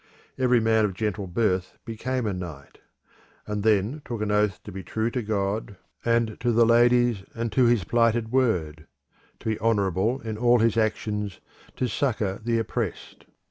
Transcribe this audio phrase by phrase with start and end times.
[0.35, 2.79] Every man of gentle birth became a knight,
[3.45, 7.51] and then took an oath to be true to God and to the ladies and
[7.51, 8.87] to his plighted word;
[9.41, 11.39] to be honourable in all his actions,
[11.75, 13.27] to succour the oppressed.